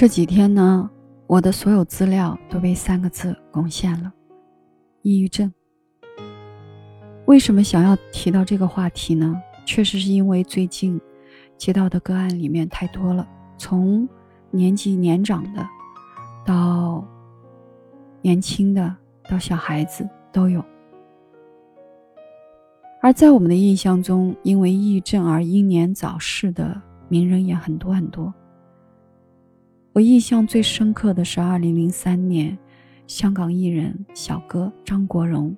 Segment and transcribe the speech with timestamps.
[0.00, 0.88] 这几天呢，
[1.26, 4.10] 我的所有资料都被三个字攻陷了：
[5.02, 5.52] 抑郁症。
[7.26, 9.38] 为什么想要提到这个话题呢？
[9.66, 10.98] 确实是因为最近
[11.58, 13.28] 接到的个案里面太多了，
[13.58, 14.08] 从
[14.50, 15.68] 年纪年长的
[16.46, 17.06] 到
[18.22, 18.96] 年轻的
[19.28, 20.64] 到小孩子都有。
[23.02, 26.80] 而在我们的印象中，因为抑郁症而英年早逝的
[27.10, 28.32] 名人也很多很多。
[29.92, 32.56] 我印象最深刻的是2003年，
[33.08, 35.54] 香港艺人小哥张国荣，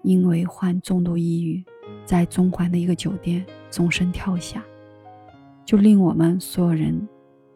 [0.00, 1.62] 因为患重度抑郁，
[2.02, 4.64] 在中环的一个酒店纵身跳下，
[5.66, 7.06] 就令我们所有人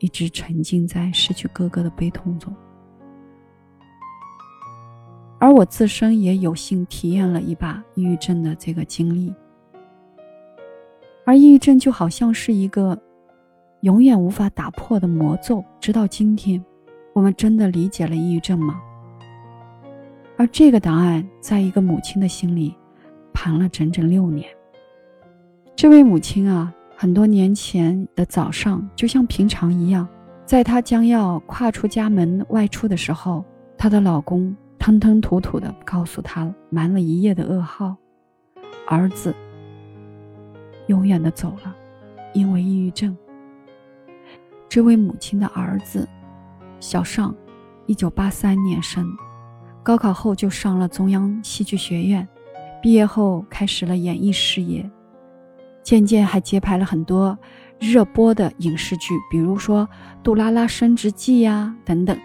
[0.00, 2.54] 一直沉浸在失去哥哥的悲痛中。
[5.38, 9.32] 而我自身也有幸体验了一把抑郁症的这个经历，
[11.24, 13.00] 而抑郁症就好像是一个。
[13.82, 16.64] 永远无法打破的魔咒，直到今天，
[17.12, 18.80] 我们真的理解了抑郁症吗？
[20.36, 22.76] 而这个答案，在一个母亲的心里，
[23.32, 24.48] 盘了整整六年。
[25.74, 30.06] 这位母亲啊，很多年前的早上，就像平常一样，
[30.46, 33.44] 在她将要跨出家门外出的时候，
[33.76, 37.96] 她的老公吞吞吐吐地告诉她瞒了一夜的噩耗：
[38.86, 39.34] 儿子
[40.86, 41.74] 永远的走了，
[42.32, 43.16] 因为抑郁症。
[44.72, 46.08] 这位母亲的儿子，
[46.80, 47.34] 小尚，
[47.84, 49.06] 一九八三年生，
[49.82, 52.26] 高考后就上了中央戏剧学院，
[52.80, 54.90] 毕业后开始了演艺事业，
[55.82, 57.38] 渐渐还接拍了很多
[57.78, 59.86] 热播的影视剧，比如说
[60.22, 62.18] 《杜拉拉升职记》呀等等，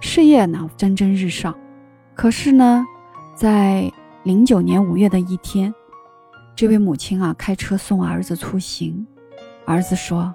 [0.00, 1.52] 事业呢蒸蒸日上。
[2.14, 2.86] 可是呢，
[3.34, 3.92] 在
[4.22, 5.74] 零九年五月的一天，
[6.54, 9.04] 这位母亲啊开车送儿子出行，
[9.66, 10.32] 儿子说：“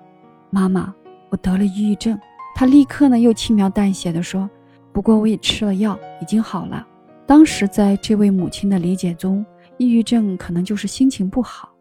[0.52, 0.94] 妈妈。”
[1.34, 2.16] 我得了抑郁症，
[2.54, 4.48] 他立刻呢又轻描淡写的说
[4.94, 6.86] ：“不过我也吃了药，已经好了。”
[7.26, 9.44] 当时在这位母亲的理解中，
[9.80, 11.74] 抑郁症可能就是心情不好。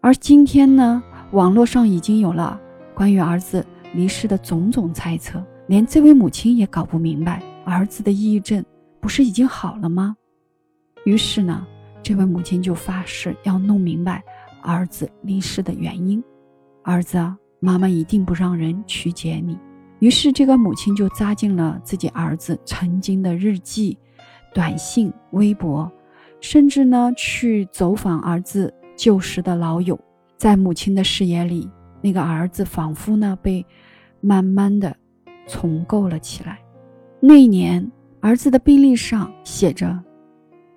[0.00, 1.00] 而今天呢，
[1.30, 2.60] 网络上已经有了
[2.92, 3.64] 关于儿子
[3.94, 8.64] 离世的种种猜测，连这位母亲也搞不明白儿子的抑郁症
[8.98, 10.16] 不是已经好了吗？
[11.04, 11.64] 于是呢，
[12.02, 14.24] 这位母亲就发誓要弄明白
[14.60, 16.20] 儿子离世的原因。
[16.82, 17.38] 儿子啊。
[17.60, 19.58] 妈妈一定不让人曲解你。
[20.00, 23.98] 于是，这个母亲就扎进了自己儿子曾经的日记、
[24.54, 25.90] 短信、微博，
[26.40, 29.98] 甚至呢去走访儿子旧时的老友。
[30.36, 31.68] 在母亲的视野里，
[32.00, 33.66] 那个儿子仿佛呢被
[34.20, 34.96] 慢慢的
[35.48, 36.60] 重构了起来。
[37.18, 37.90] 那一年，
[38.20, 39.98] 儿子的病历上写着：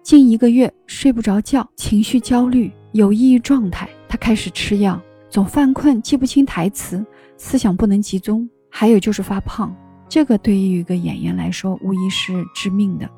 [0.01, 3.87] 近一个月睡不着觉，情绪焦虑，有抑郁状态。
[4.09, 4.99] 他开始吃药。
[5.31, 7.03] 总犯困，记不清台词，
[7.37, 9.73] 思想不能集中，还有就是发胖。
[10.09, 13.09] 这个对于一个演员来说，无疑是致命的。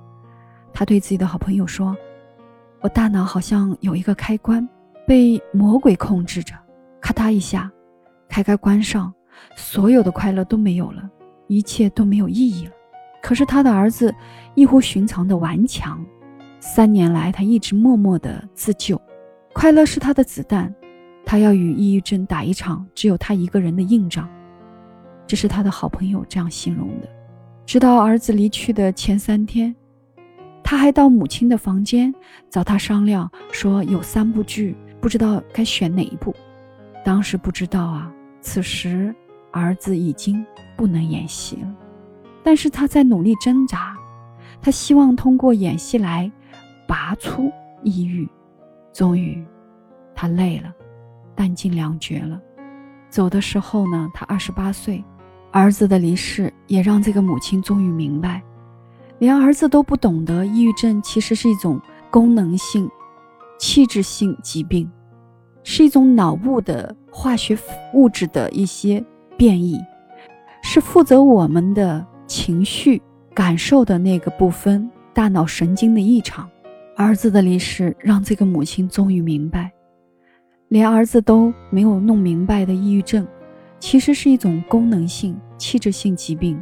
[0.72, 1.98] 他对自己的好朋友说
[2.82, 4.70] ：“我大脑好像有一个开关，
[5.08, 6.54] 被魔鬼控制着，
[7.02, 7.72] 咔嗒一下，
[8.30, 9.12] 开开关上，
[9.58, 11.10] 所有的快乐都没有了，
[11.48, 12.72] 一切都没有意义了。”
[13.24, 14.14] 可是他的儿子
[14.54, 16.00] 异乎寻常的顽强，
[16.60, 19.02] 三年来他一直默默的自救，
[19.52, 20.72] 快乐是他的子弹。
[21.26, 24.30] 他要与抑郁症打一场只有他一个人的硬仗，
[25.26, 27.10] 这是他的好朋友这样形容的。
[27.66, 29.74] 直到儿子离去的前三天，
[30.64, 32.14] 他还到母亲的房间
[32.50, 36.36] 找他商量，说有三部剧，不知道该选哪一部。
[37.06, 39.16] 当时不知道啊，此时
[39.52, 40.46] 儿子已经
[40.76, 41.74] 不能演戏了，
[42.44, 43.96] 但是他在努力挣扎，
[44.62, 46.32] 他希望通过演戏来
[46.88, 47.52] 拔出
[47.82, 48.28] 抑郁。
[48.92, 49.44] 终于，
[50.14, 50.74] 他累了。
[51.36, 52.40] 弹尽粮绝了，
[53.10, 55.04] 走的时候呢，他二十八岁，
[55.52, 58.42] 儿子的离世也让这个母亲终于明白，
[59.20, 62.90] 连儿子都不懂得，抑郁症其实是一种功能性、
[63.60, 64.90] 器质性疾病，
[65.64, 67.58] 是一种脑部的化学
[67.94, 69.04] 物质的一些
[69.38, 69.80] 变异，
[70.62, 73.02] 是负责我们的情绪
[73.34, 76.48] 感受的那个部分大脑神经的异常。
[76.96, 79.73] 儿子的离世让这个母亲终于明白。
[80.74, 83.28] 连儿子都没有弄明白的抑郁症，
[83.80, 86.60] 其实是一种功能性、器质性疾病。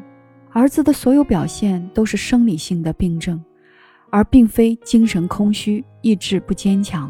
[0.52, 3.42] 儿子的所有表现都是生理性的病症，
[4.10, 7.10] 而并非精神空虚、意志不坚强。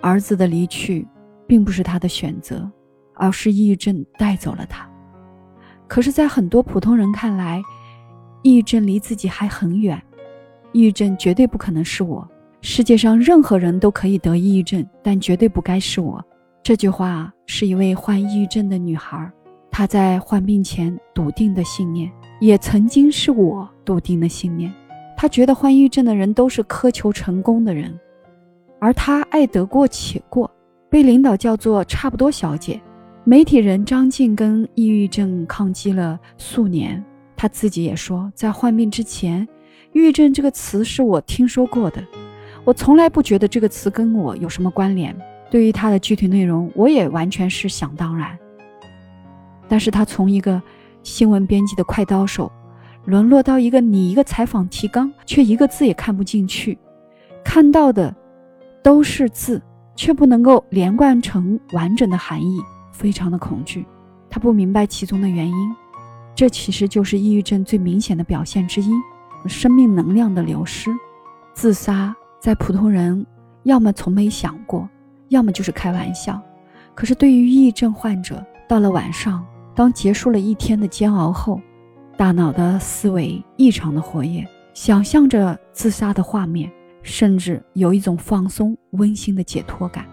[0.00, 1.04] 儿子的离去，
[1.44, 2.70] 并不是他的选择，
[3.14, 4.88] 而是抑郁症带走了他。
[5.88, 7.60] 可是，在很多普通人看来，
[8.44, 10.00] 抑郁症离自己还很远，
[10.70, 12.24] 抑郁症绝对不可能是我。
[12.70, 16.22] 世界上任何人都可以得抑郁症，但绝对不该是我。
[16.62, 19.32] 这句话是一位患抑郁症的女孩，
[19.70, 19.86] 她。
[19.86, 22.12] 在患病前笃定的信念，
[22.42, 24.70] 也曾经是我笃定的信念。
[25.16, 27.98] 他觉得患抑郁症的人都是苛求成功的人，
[28.78, 30.48] 而他爱得过且过，
[30.90, 32.78] 被领导叫做“差不多小姐”。
[33.24, 37.02] 媒体人张静跟抑郁症抗击了数年，
[37.34, 39.48] 他自己也说，在患病之前
[39.94, 42.04] ，“抑郁症”这个词是我听说过的，
[42.68, 45.16] 我从来不觉得这个词跟我有什么关联。
[45.50, 48.38] 对于他的具体内容，我也完全是想当然。
[49.66, 50.60] 但是他从一个
[51.02, 52.52] 新闻编辑的快刀手，
[53.06, 56.78] 沦落到一个你一个采访提纲却一个字也看不进去，
[57.42, 58.14] 看到的
[58.82, 59.62] 都是字，
[59.96, 62.60] 却不能够连贯成完整的含义。
[62.92, 63.86] 非常的恐惧，
[64.28, 65.54] 他不明白其中的原因，
[66.34, 68.90] 这其实就是抑郁症最明显的表现之一，
[69.46, 70.90] 生命能量的流失。
[71.54, 73.26] 自杀在普通人
[73.64, 74.88] 要么从没想过，
[75.28, 76.40] 要么就是开玩笑。
[76.94, 79.44] 可是对于抑郁症患者，到了晚上，
[79.74, 81.60] 当结束了一天的煎熬后，
[82.16, 86.70] 大脑的思维异常的活跃，想象着自杀的画面，
[87.02, 90.04] 甚至有一种放松、温馨的解脱感。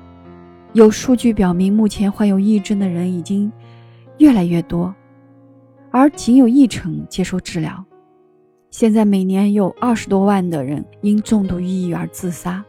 [0.73, 3.51] 有数据表明，目前患有抑郁症的人已经
[4.17, 4.93] 越来越多，
[5.89, 7.83] 而仅有一成接受治疗。
[8.77, 12.61] 现在每年有二十多万的人因重度抑郁而自杀，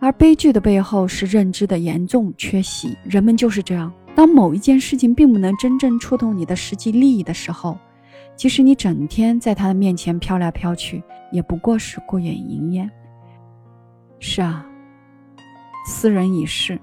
[0.00, 2.96] 而悲剧的背后是认知的严重缺席。
[3.04, 7.76] 人们就是这样：当某一件事情并不能真正触动你的实际利益的时候，
[8.34, 12.90] 即使你整天在他的面前飘来飘去，也不过是过眼云烟。
[14.18, 14.64] 是啊，
[15.86, 16.80] 斯人已逝。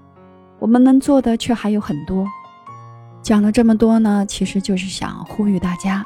[0.59, 2.27] 我们能做的却还有很多。
[3.23, 6.05] 讲了这么多呢，其实就是想呼吁大家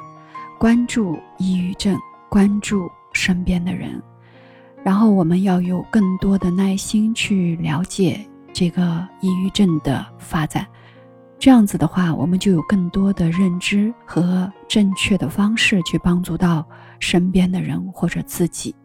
[0.58, 2.00] 关注抑郁症，
[2.30, 4.02] 关注身边的人，
[4.84, 10.66] 然后我们要有更多的耐心去了解这个抑郁症的发展。
[11.40, 16.68] 这样子的话，我们就有更多的认知和正确的方式去帮助到
[17.00, 18.76] 身边的人或者自己。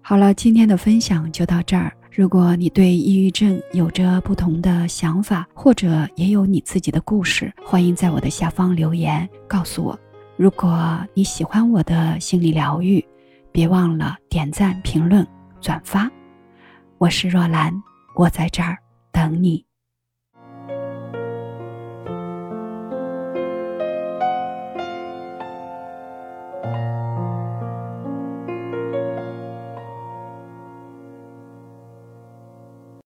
[0.00, 1.92] 好了，今天的分享就到这儿。
[2.10, 9.96] 如果你对抑郁症有着不同的想法，或者也有你自己的故事，欢迎在我的下方留言告诉我。
[10.38, 13.04] 如果你喜欢我的心理疗愈，
[13.50, 15.26] 别忘了点赞、评论、
[15.60, 16.08] 转发。
[16.98, 17.74] 我是若兰，
[18.14, 18.78] 我在这儿
[19.10, 19.67] 等你。